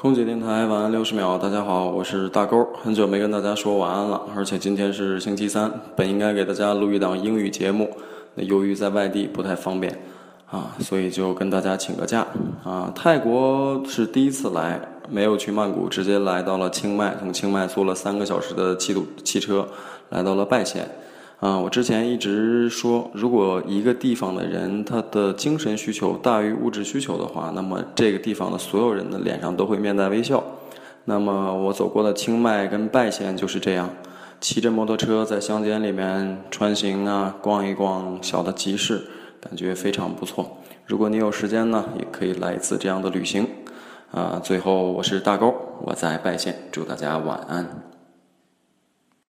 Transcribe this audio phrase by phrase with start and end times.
[0.00, 7.90] 空姐电台晚安六十秒，大家好，我是大勾，很久没跟大家说晚安了，而且今天是星期三，本应该给大家录一档英语节目，
[8.34, 9.94] 那由于在外地不太方便
[10.50, 12.26] 啊，所以就跟大家请个假
[12.64, 12.90] 啊。
[12.94, 19.68] 泰国是第一次来，没有去曼谷，直接来到了清迈，从清迈坐了三个小时的汽渡汽车
[20.08, 20.88] 来到了拜县。
[21.40, 30.44] 啊，我之前一直说，如果一个地方的人他的精神需求大于物质需求的话，那么这个地方的所有人的脸上都会面带微笑。
[31.06, 33.88] 那么我走过的清迈跟拜县就是这样，
[34.38, 39.00] 骑着摩托车在乡间里面穿行啊，逛一逛小的集市，
[39.40, 40.58] 感觉非常不错。
[40.84, 43.48] 如果你有时间呢，也可以来一次这样的旅行。
[44.10, 45.54] 啊，最后我是大勾，
[45.86, 47.89] 我在拜县，祝大家晚安。